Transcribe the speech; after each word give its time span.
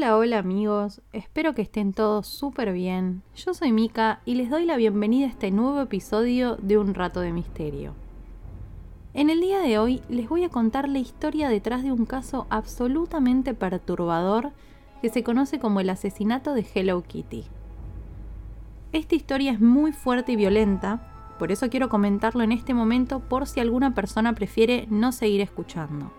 Hola, 0.00 0.16
hola 0.16 0.38
amigos, 0.38 1.02
espero 1.12 1.54
que 1.54 1.60
estén 1.60 1.92
todos 1.92 2.26
súper 2.26 2.72
bien. 2.72 3.22
Yo 3.36 3.52
soy 3.52 3.70
Mika 3.70 4.22
y 4.24 4.34
les 4.34 4.48
doy 4.48 4.64
la 4.64 4.78
bienvenida 4.78 5.26
a 5.26 5.28
este 5.28 5.50
nuevo 5.50 5.78
episodio 5.78 6.56
de 6.56 6.78
Un 6.78 6.94
Rato 6.94 7.20
de 7.20 7.34
Misterio. 7.34 7.92
En 9.12 9.28
el 9.28 9.42
día 9.42 9.58
de 9.58 9.78
hoy 9.78 10.00
les 10.08 10.26
voy 10.26 10.44
a 10.44 10.48
contar 10.48 10.88
la 10.88 11.00
historia 11.00 11.50
detrás 11.50 11.82
de 11.82 11.92
un 11.92 12.06
caso 12.06 12.46
absolutamente 12.48 13.52
perturbador 13.52 14.52
que 15.02 15.10
se 15.10 15.22
conoce 15.22 15.58
como 15.58 15.80
el 15.80 15.90
asesinato 15.90 16.54
de 16.54 16.66
Hello 16.74 17.02
Kitty. 17.02 17.44
Esta 18.92 19.14
historia 19.14 19.52
es 19.52 19.60
muy 19.60 19.92
fuerte 19.92 20.32
y 20.32 20.36
violenta, 20.36 21.34
por 21.38 21.52
eso 21.52 21.68
quiero 21.68 21.90
comentarlo 21.90 22.42
en 22.42 22.52
este 22.52 22.72
momento 22.72 23.20
por 23.20 23.46
si 23.46 23.60
alguna 23.60 23.94
persona 23.94 24.32
prefiere 24.34 24.86
no 24.88 25.12
seguir 25.12 25.42
escuchando. 25.42 26.10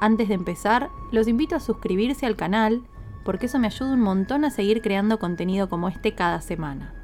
Antes 0.00 0.28
de 0.28 0.34
empezar, 0.34 0.90
los 1.12 1.28
invito 1.28 1.54
a 1.54 1.60
suscribirse 1.60 2.24
al 2.24 2.34
canal 2.34 2.82
porque 3.22 3.46
eso 3.46 3.58
me 3.58 3.66
ayuda 3.66 3.92
un 3.92 4.00
montón 4.00 4.46
a 4.46 4.50
seguir 4.50 4.80
creando 4.80 5.18
contenido 5.18 5.68
como 5.68 5.88
este 5.88 6.14
cada 6.14 6.40
semana. 6.40 6.94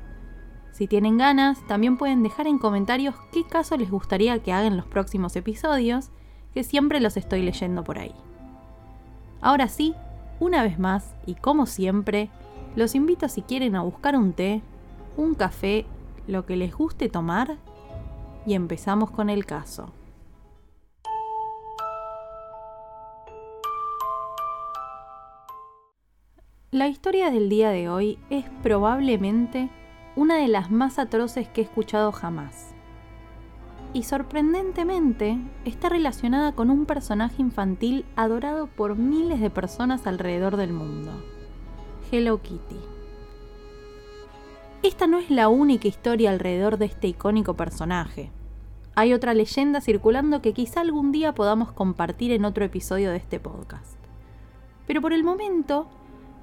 Si 0.73 0.87
tienen 0.87 1.19
ganas, 1.19 1.59
también 1.67 1.99
pueden 1.99 2.23
dejar 2.23 2.47
en 2.47 2.59
comentarios 2.59 3.15
qué 3.33 3.45
caso 3.45 3.77
les 3.77 3.91
gustaría 3.91 4.39
que 4.43 4.53
haga 4.53 4.67
en 4.67 4.79
los 4.79 4.87
próximos 4.87 5.37
episodios, 5.37 6.11
que 6.55 6.65
siempre 6.65 7.01
los 7.01 7.19
estoy 7.19 7.43
leyendo 7.43 7.85
por 7.85 7.99
ahí. 7.99 8.15
Ahora 9.43 9.69
sí, 9.69 9.95
una 10.41 10.63
vez 10.63 10.79
más, 10.79 11.15
y 11.27 11.35
como 11.35 11.67
siempre, 11.67 12.31
los 12.77 12.95
invito 12.95 13.29
si 13.29 13.43
quieren 13.43 13.77
a 13.77 13.83
buscar 13.83 14.17
un 14.17 14.33
té, 14.33 14.63
un 15.19 15.35
café, 15.35 15.85
lo 16.27 16.47
que 16.47 16.57
les 16.57 16.75
guste 16.75 17.11
tomar, 17.11 17.57
y 18.47 18.55
empezamos 18.55 19.11
con 19.11 19.29
el 19.29 19.45
caso. 19.45 19.93
La 26.73 26.89
historia 26.89 27.31
del 27.31 27.49
día 27.49 27.71
de 27.71 27.89
hoy 27.89 28.19
es 28.29 28.45
probablemente 28.65 29.71
una 30.17 30.35
de 30.37 30.49
las 30.49 30.69
más 30.73 30.99
atroces 30.99 31.49
que 31.49 31.61
he 31.61 31.65
escuchado 31.65 32.11
jamás. 32.11 32.75
Y 33.93 34.03
sorprendentemente 34.03 35.39
está 35.65 35.89
relacionada 35.89 36.57
con 36.57 36.71
un 36.71 36.85
personaje 36.85 37.41
infantil 37.41 38.05
adorado 38.17 38.67
por 38.67 38.97
miles 38.97 39.41
de 39.41 39.49
personas 39.49 40.09
alrededor 40.09 40.57
del 40.57 40.73
mundo, 40.73 41.13
Hello 42.11 42.43
Kitty. 42.43 42.81
Esta 44.83 45.07
no 45.07 45.19
es 45.19 45.31
la 45.31 45.49
única 45.49 45.87
historia 45.87 46.31
alrededor 46.31 46.79
de 46.79 46.87
este 46.87 47.07
icónico 47.07 47.55
personaje. 47.55 48.33
Hay 48.97 49.13
otra 49.13 49.35
leyenda 49.35 49.81
circulando 49.81 50.43
que 50.43 50.53
quizá 50.53 50.81
algún 50.81 51.13
día 51.13 51.33
podamos 51.33 51.71
compartir 51.71 52.33
en 52.33 52.45
otro 52.45 52.65
episodio 52.65 53.13
de 53.13 53.19
este 53.19 53.39
podcast. 53.39 53.95
Pero 54.89 55.01
por 55.01 55.13
el 55.13 55.23
momento, 55.23 55.89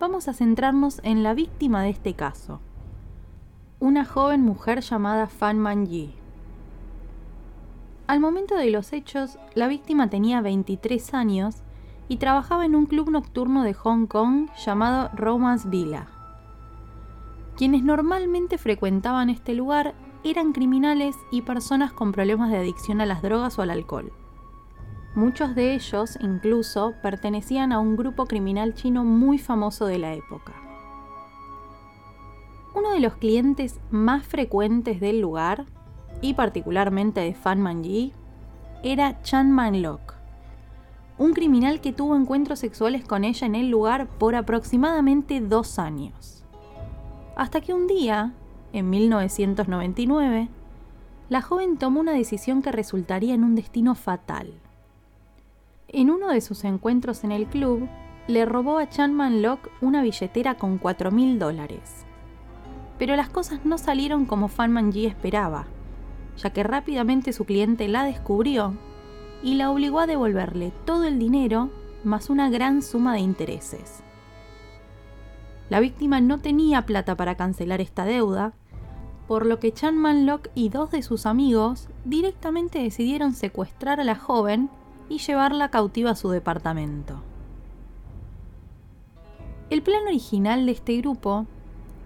vamos 0.03 0.27
a 0.27 0.33
centrarnos 0.33 0.99
en 1.03 1.23
la 1.23 1.33
víctima 1.33 1.81
de 1.81 1.89
este 1.89 2.13
caso, 2.13 2.59
una 3.79 4.03
joven 4.03 4.41
mujer 4.41 4.81
llamada 4.81 5.27
Fan 5.27 5.57
Manji. 5.57 6.13
Al 8.05 8.19
momento 8.19 8.57
de 8.57 8.69
los 8.69 8.91
hechos, 8.91 9.39
la 9.55 9.69
víctima 9.69 10.09
tenía 10.09 10.41
23 10.41 11.13
años 11.13 11.63
y 12.09 12.17
trabajaba 12.17 12.65
en 12.65 12.75
un 12.75 12.85
club 12.85 13.11
nocturno 13.11 13.63
de 13.63 13.73
Hong 13.73 14.07
Kong 14.07 14.49
llamado 14.65 15.09
Romance 15.13 15.69
Villa. 15.69 16.07
Quienes 17.55 17.81
normalmente 17.81 18.57
frecuentaban 18.57 19.29
este 19.29 19.53
lugar 19.53 19.95
eran 20.25 20.51
criminales 20.51 21.15
y 21.31 21.43
personas 21.43 21.93
con 21.93 22.11
problemas 22.11 22.51
de 22.51 22.57
adicción 22.57 22.99
a 22.99 23.05
las 23.05 23.21
drogas 23.21 23.57
o 23.57 23.61
al 23.61 23.69
alcohol. 23.69 24.11
Muchos 25.15 25.53
de 25.53 25.75
ellos 25.75 26.17
incluso 26.21 26.95
pertenecían 27.03 27.71
a 27.71 27.79
un 27.79 27.95
grupo 27.95 28.25
criminal 28.25 28.73
chino 28.73 29.03
muy 29.03 29.37
famoso 29.37 29.85
de 29.85 29.99
la 29.99 30.13
época. 30.13 30.53
Uno 32.73 32.91
de 32.93 32.99
los 32.99 33.15
clientes 33.17 33.79
más 33.91 34.25
frecuentes 34.25 34.99
del 34.99 35.21
lugar, 35.21 35.65
y 36.21 36.33
particularmente 36.33 37.21
de 37.21 37.35
Fan 37.35 37.61
Manji, 37.61 38.11
era 38.81 39.21
Chan 39.21 39.51
Man 39.51 39.83
Lok, 39.83 40.15
un 41.19 41.33
criminal 41.33 41.79
que 41.79 41.93
tuvo 41.93 42.15
encuentros 42.15 42.57
sexuales 42.57 43.05
con 43.05 43.23
ella 43.23 43.45
en 43.45 43.53
el 43.53 43.69
lugar 43.69 44.07
por 44.07 44.33
aproximadamente 44.33 45.41
dos 45.41 45.77
años. 45.77 46.43
Hasta 47.35 47.61
que 47.61 47.73
un 47.73 47.85
día, 47.85 48.33
en 48.73 48.89
1999, 48.89 50.49
la 51.29 51.41
joven 51.43 51.77
tomó 51.77 51.99
una 51.99 52.13
decisión 52.13 52.63
que 52.63 52.71
resultaría 52.71 53.35
en 53.35 53.43
un 53.43 53.53
destino 53.53 53.93
fatal. 53.93 54.62
En 55.87 56.09
uno 56.09 56.29
de 56.29 56.41
sus 56.41 56.63
encuentros 56.63 57.23
en 57.23 57.31
el 57.31 57.45
club, 57.47 57.87
le 58.27 58.45
robó 58.45 58.77
a 58.77 58.89
Chanman 58.89 59.41
Locke 59.41 59.69
una 59.81 60.01
billetera 60.01 60.55
con 60.55 60.77
4 60.77 61.11
mil 61.11 61.39
dólares. 61.39 62.05
Pero 62.97 63.15
las 63.15 63.29
cosas 63.29 63.65
no 63.65 63.77
salieron 63.77 64.25
como 64.25 64.47
Fan 64.47 64.71
Manji 64.71 65.05
esperaba, 65.05 65.67
ya 66.37 66.51
que 66.51 66.63
rápidamente 66.63 67.33
su 67.33 67.45
cliente 67.45 67.87
la 67.87 68.03
descubrió 68.05 68.75
y 69.43 69.55
la 69.55 69.71
obligó 69.71 69.99
a 69.99 70.07
devolverle 70.07 70.71
todo 70.85 71.03
el 71.03 71.19
dinero 71.19 71.69
más 72.03 72.29
una 72.29 72.49
gran 72.49 72.81
suma 72.81 73.13
de 73.13 73.19
intereses. 73.19 74.03
La 75.69 75.79
víctima 75.79 76.21
no 76.21 76.39
tenía 76.39 76.85
plata 76.85 77.15
para 77.15 77.35
cancelar 77.35 77.81
esta 77.81 78.05
deuda, 78.05 78.53
por 79.27 79.45
lo 79.45 79.59
que 79.59 79.73
Chan 79.73 79.97
Manlock 79.97 80.49
y 80.53 80.69
dos 80.69 80.91
de 80.91 81.01
sus 81.01 81.25
amigos 81.25 81.89
directamente 82.05 82.79
decidieron 82.79 83.33
secuestrar 83.33 83.99
a 83.99 84.03
la 84.03 84.15
joven 84.15 84.69
y 85.13 85.19
llevarla 85.19 85.69
cautiva 85.69 86.11
a 86.11 86.15
su 86.15 86.29
departamento. 86.29 87.21
El 89.69 89.83
plan 89.83 90.07
original 90.07 90.65
de 90.65 90.71
este 90.71 90.97
grupo 90.97 91.45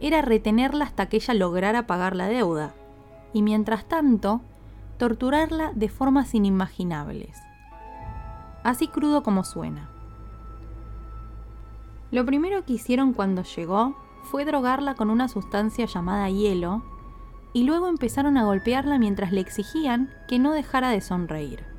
era 0.01 0.21
retenerla 0.21 0.83
hasta 0.83 1.07
que 1.07 1.17
ella 1.17 1.33
lograra 1.33 1.87
pagar 1.87 2.17
la 2.17 2.27
deuda, 2.27 2.73
y 3.31 3.43
mientras 3.43 3.85
tanto, 3.85 4.41
torturarla 4.97 5.71
de 5.73 5.87
formas 5.87 6.35
inimaginables. 6.35 7.37
Así 8.63 8.89
crudo 8.89 9.23
como 9.23 9.45
suena. 9.45 9.89
Lo 12.11 12.25
primero 12.25 12.65
que 12.65 12.73
hicieron 12.73 13.13
cuando 13.13 13.43
llegó 13.43 13.95
fue 14.23 14.43
drogarla 14.43 14.95
con 14.95 15.09
una 15.09 15.29
sustancia 15.29 15.85
llamada 15.85 16.29
hielo, 16.29 16.83
y 17.53 17.63
luego 17.63 17.87
empezaron 17.87 18.35
a 18.35 18.43
golpearla 18.43 18.99
mientras 18.99 19.31
le 19.31 19.39
exigían 19.39 20.13
que 20.27 20.39
no 20.39 20.51
dejara 20.51 20.89
de 20.89 20.99
sonreír. 20.99 21.76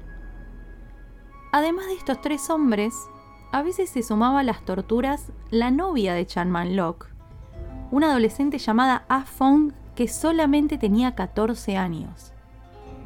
Además 1.51 1.87
de 1.87 1.95
estos 1.95 2.21
tres 2.21 2.51
hombres, 2.51 2.95
a 3.53 3.63
veces 3.63 3.89
se 3.89 4.03
sumaba 4.03 4.41
a 4.41 4.45
las 4.45 4.63
torturas 4.63 5.33
la 5.51 5.71
novia 5.71 6.13
de 6.13 6.27
Chan 6.27 6.51
Man 6.51 6.77
Lok, 6.77 7.07
una 7.91 8.11
adolescente 8.11 8.59
llamada 8.59 9.05
Ah 9.09 9.25
Fong 9.25 9.73
que 9.95 10.09
solamente 10.09 10.77
tenía 10.77 11.15
14 11.15 11.79
años. 11.79 12.33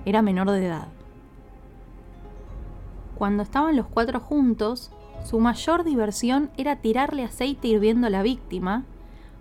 Era 0.04 0.22
menor 0.22 0.50
de 0.50 0.66
edad. 0.66 0.88
Cuando 3.14 3.44
estaban 3.44 3.76
los 3.76 3.86
cuatro 3.86 4.18
juntos, 4.18 4.90
su 5.24 5.38
mayor 5.38 5.84
diversión 5.84 6.50
era 6.56 6.76
tirarle 6.76 7.22
aceite 7.22 7.68
hirviendo 7.68 8.08
a 8.08 8.10
la 8.10 8.22
víctima, 8.22 8.82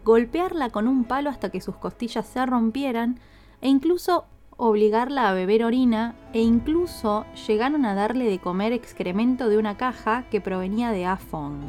golpearla 0.05 0.69
con 0.69 0.87
un 0.87 1.05
palo 1.05 1.31
hasta 1.31 1.49
que 1.49 1.61
sus 1.61 1.75
costillas 1.75 2.27
se 2.27 2.45
rompieran 2.45 3.19
e 3.61 3.69
incluso 3.69 4.25
obligarla 4.63 5.27
a 5.27 5.33
beber 5.33 5.65
orina 5.65 6.13
e 6.33 6.41
incluso 6.43 7.25
llegaron 7.47 7.83
a 7.83 7.95
darle 7.95 8.25
de 8.25 8.37
comer 8.37 8.73
excremento 8.73 9.49
de 9.49 9.57
una 9.57 9.75
caja 9.75 10.25
que 10.29 10.39
provenía 10.39 10.91
de 10.91 11.03
Afong. 11.03 11.61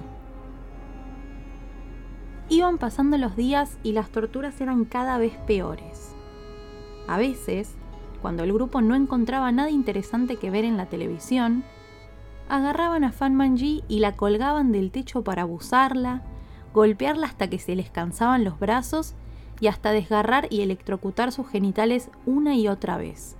Iban 2.50 2.76
pasando 2.76 3.16
los 3.16 3.34
días 3.34 3.78
y 3.82 3.92
las 3.92 4.10
torturas 4.10 4.60
eran 4.60 4.84
cada 4.84 5.16
vez 5.16 5.32
peores. 5.46 6.14
A 7.08 7.16
veces, 7.16 7.76
cuando 8.20 8.44
el 8.44 8.52
grupo 8.52 8.82
no 8.82 8.94
encontraba 8.94 9.50
nada 9.52 9.70
interesante 9.70 10.36
que 10.36 10.50
ver 10.50 10.66
en 10.66 10.76
la 10.76 10.84
televisión, 10.84 11.64
agarraban 12.50 13.04
a 13.04 13.12
Fan 13.12 13.34
Manji 13.34 13.84
y 13.88 14.00
la 14.00 14.16
colgaban 14.16 14.70
del 14.70 14.90
techo 14.90 15.24
para 15.24 15.42
abusarla, 15.42 16.20
golpearla 16.74 17.26
hasta 17.26 17.48
que 17.48 17.58
se 17.58 17.74
les 17.74 17.90
cansaban 17.90 18.44
los 18.44 18.58
brazos 18.58 19.14
y 19.62 19.68
hasta 19.68 19.92
desgarrar 19.92 20.48
y 20.50 20.62
electrocutar 20.62 21.30
sus 21.30 21.48
genitales 21.48 22.10
una 22.26 22.56
y 22.56 22.66
otra 22.66 22.96
vez. 22.96 23.36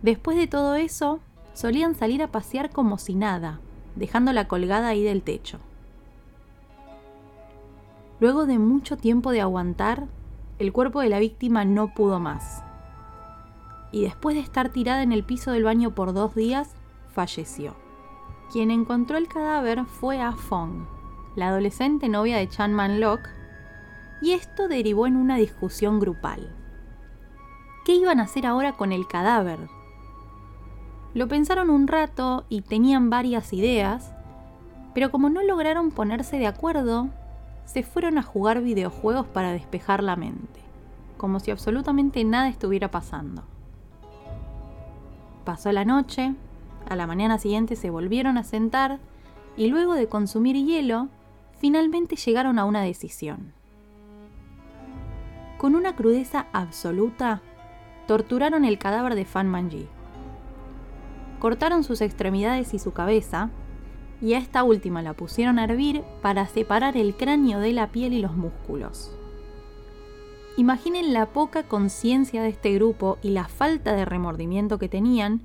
Después 0.00 0.36
de 0.36 0.46
todo 0.46 0.76
eso, 0.76 1.18
solían 1.54 1.96
salir 1.96 2.22
a 2.22 2.28
pasear 2.28 2.70
como 2.70 2.96
si 2.98 3.16
nada, 3.16 3.58
dejándola 3.96 4.46
colgada 4.46 4.86
ahí 4.86 5.02
del 5.02 5.22
techo. 5.22 5.58
Luego 8.20 8.46
de 8.46 8.60
mucho 8.60 8.96
tiempo 8.96 9.32
de 9.32 9.40
aguantar, 9.40 10.06
el 10.60 10.72
cuerpo 10.72 11.00
de 11.00 11.08
la 11.08 11.18
víctima 11.18 11.64
no 11.64 11.92
pudo 11.92 12.20
más. 12.20 12.62
Y 13.90 14.02
después 14.02 14.36
de 14.36 14.42
estar 14.42 14.68
tirada 14.68 15.02
en 15.02 15.10
el 15.10 15.24
piso 15.24 15.50
del 15.50 15.64
baño 15.64 15.96
por 15.96 16.12
dos 16.12 16.36
días, 16.36 16.76
falleció. 17.12 17.74
Quien 18.52 18.70
encontró 18.70 19.18
el 19.18 19.26
cadáver 19.26 19.84
fue 19.84 20.20
A 20.20 20.30
Fong, 20.30 20.86
la 21.34 21.48
adolescente 21.48 22.08
novia 22.08 22.36
de 22.36 22.48
Chan 22.48 22.72
Man 22.72 23.00
Lok, 23.00 23.28
y 24.20 24.32
esto 24.32 24.68
derivó 24.68 25.06
en 25.06 25.16
una 25.16 25.36
discusión 25.36 26.00
grupal. 26.00 26.48
¿Qué 27.84 27.94
iban 27.94 28.20
a 28.20 28.24
hacer 28.24 28.46
ahora 28.46 28.72
con 28.72 28.92
el 28.92 29.06
cadáver? 29.06 29.58
Lo 31.12 31.28
pensaron 31.28 31.70
un 31.70 31.86
rato 31.86 32.44
y 32.48 32.62
tenían 32.62 33.10
varias 33.10 33.52
ideas, 33.52 34.12
pero 34.94 35.10
como 35.10 35.28
no 35.28 35.42
lograron 35.42 35.90
ponerse 35.90 36.38
de 36.38 36.46
acuerdo, 36.46 37.08
se 37.66 37.82
fueron 37.82 38.18
a 38.18 38.22
jugar 38.22 38.62
videojuegos 38.62 39.26
para 39.26 39.52
despejar 39.52 40.02
la 40.02 40.16
mente, 40.16 40.60
como 41.16 41.40
si 41.40 41.50
absolutamente 41.50 42.24
nada 42.24 42.48
estuviera 42.48 42.90
pasando. 42.90 43.42
Pasó 45.44 45.70
la 45.72 45.84
noche, 45.84 46.34
a 46.88 46.96
la 46.96 47.06
mañana 47.06 47.38
siguiente 47.38 47.76
se 47.76 47.90
volvieron 47.90 48.38
a 48.38 48.44
sentar 48.44 48.98
y 49.56 49.68
luego 49.68 49.94
de 49.94 50.08
consumir 50.08 50.56
hielo, 50.56 51.08
finalmente 51.58 52.16
llegaron 52.16 52.58
a 52.58 52.64
una 52.64 52.82
decisión. 52.82 53.52
Con 55.64 55.76
una 55.76 55.96
crudeza 55.96 56.46
absoluta, 56.52 57.40
torturaron 58.06 58.66
el 58.66 58.76
cadáver 58.76 59.14
de 59.14 59.24
Fan 59.24 59.48
Manji. 59.48 59.88
Cortaron 61.38 61.84
sus 61.84 62.02
extremidades 62.02 62.74
y 62.74 62.78
su 62.78 62.92
cabeza, 62.92 63.48
y 64.20 64.34
a 64.34 64.38
esta 64.38 64.62
última 64.62 65.00
la 65.00 65.14
pusieron 65.14 65.58
a 65.58 65.64
hervir 65.64 66.04
para 66.20 66.46
separar 66.48 66.98
el 66.98 67.16
cráneo 67.16 67.60
de 67.60 67.72
la 67.72 67.92
piel 67.92 68.12
y 68.12 68.20
los 68.20 68.36
músculos. 68.36 69.16
Imaginen 70.58 71.14
la 71.14 71.32
poca 71.32 71.62
conciencia 71.62 72.42
de 72.42 72.50
este 72.50 72.74
grupo 72.74 73.16
y 73.22 73.30
la 73.30 73.48
falta 73.48 73.94
de 73.94 74.04
remordimiento 74.04 74.78
que 74.78 74.90
tenían, 74.90 75.40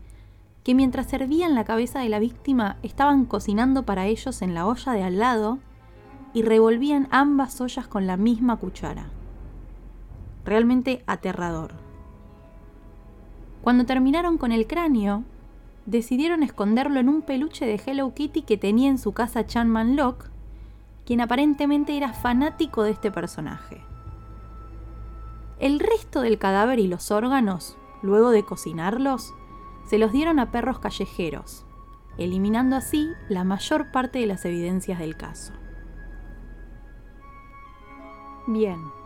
que 0.66 0.76
mientras 0.76 1.08
servían 1.08 1.56
la 1.56 1.64
cabeza 1.64 2.00
de 2.00 2.10
la 2.10 2.20
víctima 2.20 2.76
estaban 2.84 3.24
cocinando 3.24 3.84
para 3.84 4.08
ellos 4.08 4.42
en 4.42 4.54
la 4.54 4.68
olla 4.68 4.92
de 4.92 5.04
al 5.04 5.18
lado 5.18 5.60
y 6.34 6.42
revolvían 6.42 7.08
ambas 7.10 7.62
ollas 7.62 7.88
con 7.88 8.06
la 8.06 8.18
misma 8.18 8.58
cuchara. 8.58 9.12
Realmente 10.50 11.04
aterrador. 11.06 11.74
Cuando 13.62 13.86
terminaron 13.86 14.40
con 14.40 14.52
el 14.52 14.66
cráneo, 14.66 15.24
decidieron 15.86 16.42
esconderlo 16.42 17.00
en 17.00 17.08
un 17.08 17.22
peluche 17.22 17.68
de 17.68 17.80
Hello 17.86 18.16
Kitty 18.16 18.42
que 18.42 18.58
tenía 18.58 18.90
en 18.90 18.98
su 18.98 19.12
casa 19.12 19.46
Chan 19.46 19.70
Man 19.70 19.96
Lok, 19.96 20.26
quien 21.06 21.22
aparentemente 21.22 21.96
era 21.96 22.14
fanático 22.14 22.82
de 22.82 22.90
este 22.90 23.12
personaje. 23.12 23.84
El 25.60 25.80
resto 25.80 26.22
del 26.22 26.40
cadáver 26.40 26.80
y 26.80 26.88
los 26.88 27.12
órganos, 27.12 27.78
luego 28.02 28.32
de 28.32 28.44
cocinarlos, 28.44 29.36
se 29.86 30.00
los 30.00 30.12
dieron 30.12 30.40
a 30.40 30.50
perros 30.50 30.80
callejeros, 30.80 31.64
eliminando 32.18 32.76
así 32.76 33.08
la 33.28 33.44
mayor 33.44 33.92
parte 33.92 34.18
de 34.18 34.26
las 34.26 34.46
evidencias 34.46 34.98
del 34.98 35.16
caso. 35.16 35.54
Bien. 38.48 38.99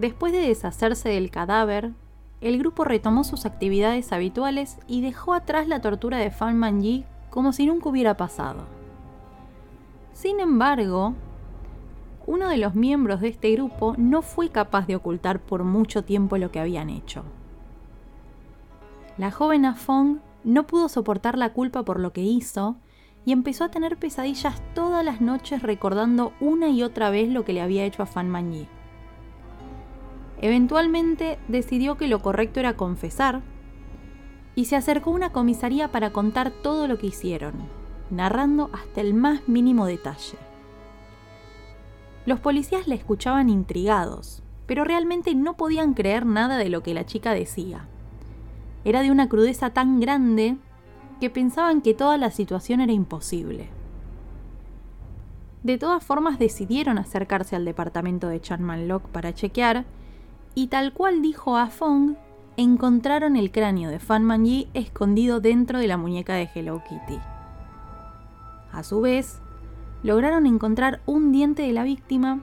Después 0.00 0.32
de 0.32 0.38
deshacerse 0.38 1.10
del 1.10 1.30
cadáver, 1.30 1.92
el 2.40 2.58
grupo 2.58 2.84
retomó 2.84 3.22
sus 3.22 3.44
actividades 3.44 4.14
habituales 4.14 4.78
y 4.88 5.02
dejó 5.02 5.34
atrás 5.34 5.68
la 5.68 5.82
tortura 5.82 6.16
de 6.16 6.30
Fan 6.30 6.56
Manji 6.56 7.04
como 7.28 7.52
si 7.52 7.66
nunca 7.66 7.90
hubiera 7.90 8.16
pasado. 8.16 8.64
Sin 10.14 10.40
embargo, 10.40 11.12
uno 12.26 12.48
de 12.48 12.56
los 12.56 12.74
miembros 12.74 13.20
de 13.20 13.28
este 13.28 13.52
grupo 13.52 13.94
no 13.98 14.22
fue 14.22 14.48
capaz 14.48 14.86
de 14.86 14.96
ocultar 14.96 15.38
por 15.38 15.64
mucho 15.64 16.02
tiempo 16.02 16.38
lo 16.38 16.50
que 16.50 16.60
habían 16.60 16.88
hecho. 16.88 17.22
La 19.18 19.30
joven 19.30 19.66
Afong 19.66 20.20
no 20.44 20.66
pudo 20.66 20.88
soportar 20.88 21.36
la 21.36 21.52
culpa 21.52 21.82
por 21.82 22.00
lo 22.00 22.14
que 22.14 22.22
hizo 22.22 22.76
y 23.26 23.32
empezó 23.32 23.64
a 23.64 23.70
tener 23.70 23.98
pesadillas 23.98 24.62
todas 24.74 25.04
las 25.04 25.20
noches 25.20 25.62
recordando 25.62 26.32
una 26.40 26.70
y 26.70 26.82
otra 26.82 27.10
vez 27.10 27.28
lo 27.28 27.44
que 27.44 27.52
le 27.52 27.60
había 27.60 27.84
hecho 27.84 28.02
a 28.02 28.06
Fan 28.06 28.30
Manji. 28.30 28.66
Eventualmente 30.42 31.38
decidió 31.48 31.96
que 31.98 32.08
lo 32.08 32.22
correcto 32.22 32.60
era 32.60 32.74
confesar 32.76 33.42
y 34.54 34.64
se 34.64 34.76
acercó 34.76 35.10
a 35.10 35.14
una 35.14 35.32
comisaría 35.32 35.92
para 35.92 36.12
contar 36.12 36.50
todo 36.50 36.88
lo 36.88 36.98
que 36.98 37.08
hicieron, 37.08 37.54
narrando 38.10 38.70
hasta 38.72 39.02
el 39.02 39.12
más 39.12 39.46
mínimo 39.48 39.84
detalle. 39.84 40.38
Los 42.24 42.40
policías 42.40 42.88
le 42.88 42.94
escuchaban 42.94 43.50
intrigados, 43.50 44.42
pero 44.66 44.84
realmente 44.84 45.34
no 45.34 45.56
podían 45.56 45.92
creer 45.92 46.24
nada 46.24 46.56
de 46.56 46.70
lo 46.70 46.82
que 46.82 46.94
la 46.94 47.04
chica 47.04 47.34
decía. 47.34 47.86
Era 48.84 49.02
de 49.02 49.10
una 49.10 49.28
crudeza 49.28 49.70
tan 49.70 50.00
grande 50.00 50.56
que 51.20 51.28
pensaban 51.28 51.82
que 51.82 51.92
toda 51.92 52.16
la 52.16 52.30
situación 52.30 52.80
era 52.80 52.92
imposible. 52.92 53.68
De 55.62 55.76
todas 55.76 56.02
formas 56.02 56.38
decidieron 56.38 56.96
acercarse 56.96 57.56
al 57.56 57.66
departamento 57.66 58.28
de 58.28 58.40
Chan 58.40 58.88
Lock 58.88 59.02
para 59.08 59.34
chequear 59.34 59.84
y 60.54 60.66
tal 60.66 60.92
cual 60.92 61.22
dijo 61.22 61.56
a 61.56 61.68
Fong, 61.68 62.14
encontraron 62.56 63.36
el 63.36 63.50
cráneo 63.50 63.90
de 63.90 63.98
Fan 63.98 64.24
Manji 64.24 64.68
escondido 64.74 65.40
dentro 65.40 65.78
de 65.78 65.86
la 65.86 65.96
muñeca 65.96 66.34
de 66.34 66.48
Hello 66.54 66.82
Kitty. 66.88 67.18
A 68.72 68.82
su 68.82 69.00
vez, 69.00 69.40
lograron 70.02 70.46
encontrar 70.46 71.00
un 71.06 71.32
diente 71.32 71.62
de 71.62 71.72
la 71.72 71.84
víctima, 71.84 72.40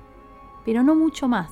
pero 0.66 0.84
no 0.84 0.96
mucho 0.96 1.28
más. 1.28 1.52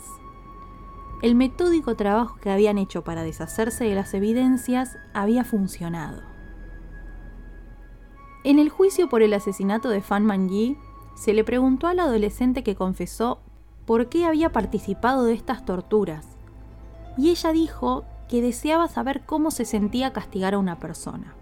El 1.22 1.36
metódico 1.36 1.96
trabajo 1.96 2.38
que 2.42 2.52
habían 2.52 2.78
hecho 2.78 3.04
para 3.04 3.24
deshacerse 3.24 3.86
de 3.86 3.96
las 3.96 4.13
evidencias 4.13 4.98
había 5.13 5.44
funcionado. 5.44 6.22
En 8.44 8.60
el 8.60 8.69
juicio 8.69 9.10
por 9.10 9.24
el 9.24 9.34
asesinato 9.34 9.90
de 9.90 10.02
Fan 10.02 10.25
Manji, 10.25 10.78
se 11.16 11.34
le 11.34 11.44
preguntó 11.44 11.88
al 11.88 12.00
adolescente 12.00 12.63
que 12.63 12.75
confesó 12.75 13.40
por 13.86 14.10
qué 14.10 14.25
había 14.25 14.52
participado 14.52 15.24
de 15.24 15.34
estas 15.34 15.66
torturas 15.66 16.35
y 17.18 17.30
ella 17.30 17.52
dijo 17.52 18.04
que 18.28 18.42
deseaba 18.42 18.88
saber 18.88 19.22
cómo 19.26 19.52
se 19.52 19.66
sentía 19.66 20.14
castigar 20.14 20.54
a 20.54 20.60
una 20.60 20.80
persona. 20.80 21.34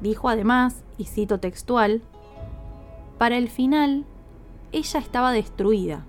Dijo 0.00 0.28
además, 0.28 0.84
y 0.98 1.04
cito 1.04 1.40
textual, 1.40 2.02
para 3.18 3.38
el 3.38 3.48
final, 3.48 4.04
ella 4.72 5.00
estaba 5.00 5.32
destruida 5.32 6.04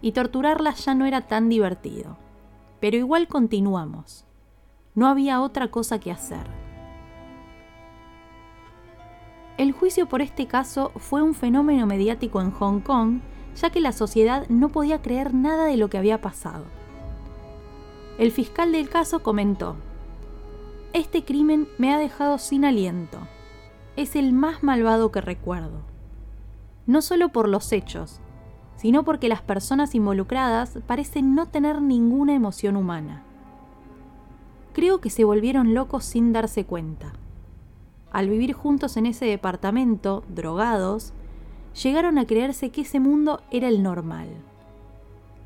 y 0.00 0.12
torturarla 0.12 0.72
ya 0.74 0.94
no 0.94 1.06
era 1.06 1.22
tan 1.22 1.48
divertido. 1.48 2.16
Pero 2.80 2.96
igual 2.96 3.26
continuamos. 3.26 4.24
No 4.94 5.08
había 5.08 5.40
otra 5.40 5.68
cosa 5.68 5.98
que 5.98 6.12
hacer. 6.12 6.46
El 9.58 9.72
juicio 9.72 10.06
por 10.06 10.20
este 10.20 10.46
caso 10.46 10.92
fue 10.96 11.22
un 11.22 11.34
fenómeno 11.34 11.86
mediático 11.86 12.40
en 12.40 12.50
Hong 12.50 12.80
Kong, 12.80 13.20
ya 13.56 13.70
que 13.70 13.80
la 13.80 13.92
sociedad 13.92 14.46
no 14.48 14.68
podía 14.68 15.00
creer 15.00 15.32
nada 15.32 15.64
de 15.64 15.78
lo 15.78 15.88
que 15.88 15.98
había 15.98 16.20
pasado. 16.20 16.64
El 18.18 18.32
fiscal 18.32 18.72
del 18.72 18.88
caso 18.88 19.22
comentó, 19.22 19.76
Este 20.94 21.22
crimen 21.22 21.68
me 21.76 21.92
ha 21.92 21.98
dejado 21.98 22.38
sin 22.38 22.64
aliento. 22.64 23.18
Es 23.94 24.16
el 24.16 24.32
más 24.32 24.62
malvado 24.62 25.12
que 25.12 25.20
recuerdo. 25.20 25.82
No 26.86 27.02
solo 27.02 27.28
por 27.28 27.46
los 27.46 27.70
hechos, 27.72 28.20
sino 28.76 29.04
porque 29.04 29.28
las 29.28 29.42
personas 29.42 29.94
involucradas 29.94 30.78
parecen 30.86 31.34
no 31.34 31.48
tener 31.48 31.82
ninguna 31.82 32.34
emoción 32.34 32.76
humana. 32.76 33.22
Creo 34.72 35.02
que 35.02 35.10
se 35.10 35.24
volvieron 35.24 35.74
locos 35.74 36.04
sin 36.04 36.32
darse 36.32 36.64
cuenta. 36.64 37.12
Al 38.12 38.30
vivir 38.30 38.54
juntos 38.54 38.96
en 38.96 39.04
ese 39.04 39.26
departamento, 39.26 40.24
drogados, 40.28 41.12
llegaron 41.82 42.16
a 42.16 42.26
creerse 42.26 42.70
que 42.70 42.80
ese 42.80 42.98
mundo 42.98 43.42
era 43.50 43.68
el 43.68 43.82
normal. 43.82 44.28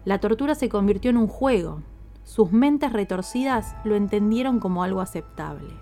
La 0.05 0.21
tortura 0.21 0.55
se 0.55 0.69
convirtió 0.69 1.11
en 1.11 1.17
un 1.17 1.27
juego, 1.27 1.83
sus 2.31 2.53
mentes 2.53 2.93
retorcidas 2.93 3.75
lo 3.83 3.97
entendieron 3.97 4.61
como 4.61 4.85
algo 4.85 5.01
aceptable. 5.01 5.75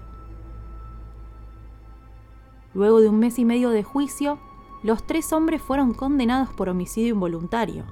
Luego 2.72 3.02
de 3.02 3.10
un 3.10 3.18
mes 3.18 3.38
y 3.38 3.44
medio 3.44 3.68
de 3.68 3.82
juicio, 3.82 4.38
los 4.82 5.06
tres 5.06 5.34
hombres 5.34 5.60
fueron 5.60 5.92
condenados 5.92 6.48
por 6.54 6.70
homicidio 6.70 7.12
involuntario, 7.12 7.84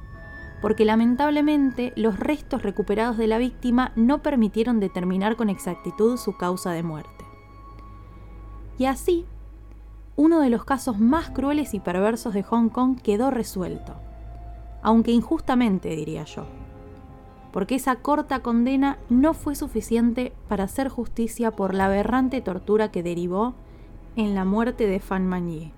porque 0.62 0.86
lamentablemente 0.86 1.92
los 1.96 2.18
restos 2.18 2.62
recuperados 2.62 3.18
de 3.18 3.26
la 3.26 3.36
víctima 3.36 3.92
no 3.94 4.22
permitieron 4.22 4.80
determinar 4.80 5.36
con 5.36 5.50
exactitud 5.50 6.16
su 6.16 6.38
causa 6.38 6.70
de 6.70 6.82
muerte. 6.82 7.26
Y 8.78 8.86
así, 8.86 9.26
uno 10.16 10.40
de 10.40 10.48
los 10.48 10.64
casos 10.64 10.98
más 10.98 11.28
crueles 11.28 11.74
y 11.74 11.80
perversos 11.80 12.32
de 12.32 12.42
Hong 12.42 12.70
Kong 12.70 12.98
quedó 13.02 13.30
resuelto, 13.30 13.96
aunque 14.80 15.10
injustamente 15.10 15.90
diría 15.90 16.24
yo 16.24 16.46
porque 17.56 17.76
esa 17.76 17.96
corta 17.96 18.40
condena 18.40 18.98
no 19.08 19.32
fue 19.32 19.54
suficiente 19.54 20.34
para 20.46 20.64
hacer 20.64 20.90
justicia 20.90 21.52
por 21.52 21.72
la 21.72 21.86
aberrante 21.86 22.42
tortura 22.42 22.90
que 22.90 23.02
derivó 23.02 23.54
en 24.14 24.34
la 24.34 24.44
muerte 24.44 24.86
de 24.86 25.00
Fan 25.00 25.26
Manier. 25.26 25.72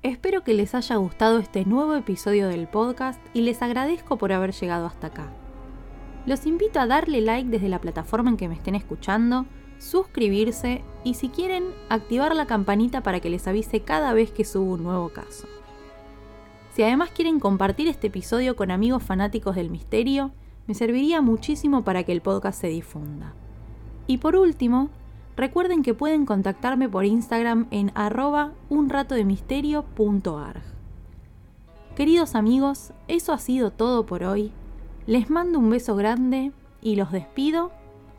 Espero 0.00 0.42
que 0.42 0.54
les 0.54 0.74
haya 0.74 0.96
gustado 0.96 1.38
este 1.38 1.66
nuevo 1.66 1.96
episodio 1.96 2.48
del 2.48 2.66
podcast 2.66 3.20
y 3.34 3.42
les 3.42 3.60
agradezco 3.60 4.16
por 4.16 4.32
haber 4.32 4.52
llegado 4.52 4.86
hasta 4.86 5.08
acá. 5.08 5.30
Los 6.24 6.46
invito 6.46 6.80
a 6.80 6.86
darle 6.86 7.20
like 7.20 7.50
desde 7.50 7.68
la 7.68 7.82
plataforma 7.82 8.30
en 8.30 8.38
que 8.38 8.48
me 8.48 8.54
estén 8.54 8.74
escuchando 8.74 9.44
suscribirse 9.84 10.82
y 11.04 11.14
si 11.14 11.28
quieren, 11.28 11.64
activar 11.88 12.34
la 12.34 12.46
campanita 12.46 13.02
para 13.02 13.20
que 13.20 13.30
les 13.30 13.46
avise 13.46 13.80
cada 13.80 14.12
vez 14.14 14.30
que 14.30 14.44
subo 14.44 14.72
un 14.72 14.82
nuevo 14.82 15.10
caso. 15.10 15.46
Si 16.74 16.82
además 16.82 17.10
quieren 17.10 17.38
compartir 17.38 17.86
este 17.86 18.08
episodio 18.08 18.56
con 18.56 18.70
amigos 18.70 19.02
fanáticos 19.02 19.54
del 19.54 19.70
misterio, 19.70 20.32
me 20.66 20.74
serviría 20.74 21.20
muchísimo 21.20 21.84
para 21.84 22.02
que 22.02 22.12
el 22.12 22.22
podcast 22.22 22.60
se 22.60 22.68
difunda. 22.68 23.34
Y 24.06 24.18
por 24.18 24.34
último, 24.34 24.88
recuerden 25.36 25.82
que 25.82 25.94
pueden 25.94 26.26
contactarme 26.26 26.88
por 26.88 27.04
Instagram 27.04 27.66
en 27.70 27.92
arroba 27.94 28.52
unratodemisterio.arg. 28.70 30.62
Queridos 31.94 32.34
amigos, 32.34 32.92
eso 33.06 33.32
ha 33.32 33.38
sido 33.38 33.70
todo 33.70 34.04
por 34.04 34.24
hoy. 34.24 34.50
Les 35.06 35.30
mando 35.30 35.58
un 35.58 35.70
beso 35.70 35.94
grande 35.94 36.50
y 36.82 36.96
los 36.96 37.12
despido 37.12 37.70